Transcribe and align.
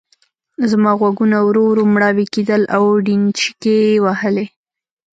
زما 0.69 0.91
غوږونه 0.99 1.37
ورو 1.47 1.63
ورو 1.67 1.83
مړاوي 1.93 2.25
کېدل 2.33 2.61
او 2.75 2.83
ډينچکې 3.05 3.77
وهلې. 4.03 4.45